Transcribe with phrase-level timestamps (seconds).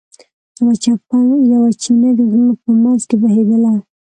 [1.53, 3.73] یوه چینه د غرونو په منځ کې بهېدله.